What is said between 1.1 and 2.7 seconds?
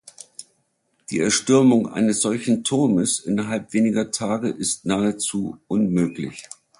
Die Erstürmung eines solchen